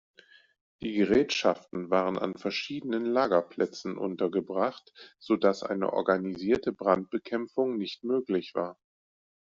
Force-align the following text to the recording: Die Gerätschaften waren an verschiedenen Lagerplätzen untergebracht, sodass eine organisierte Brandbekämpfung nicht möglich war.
Die 0.81 0.93
Gerätschaften 0.93 1.91
waren 1.91 2.17
an 2.17 2.35
verschiedenen 2.35 3.05
Lagerplätzen 3.05 3.99
untergebracht, 3.99 4.91
sodass 5.19 5.61
eine 5.61 5.93
organisierte 5.93 6.71
Brandbekämpfung 6.73 7.77
nicht 7.77 8.03
möglich 8.03 8.55
war. 8.55 8.79